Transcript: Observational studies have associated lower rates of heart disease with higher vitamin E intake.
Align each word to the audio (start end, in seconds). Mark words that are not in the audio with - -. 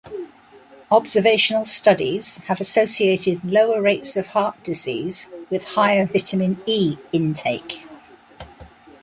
Observational 0.89 1.63
studies 1.63 2.37
have 2.45 2.59
associated 2.59 3.45
lower 3.45 3.79
rates 3.83 4.17
of 4.17 4.29
heart 4.29 4.55
disease 4.63 5.29
with 5.51 5.63
higher 5.75 6.07
vitamin 6.07 6.59
E 6.65 6.97
intake. 7.11 7.83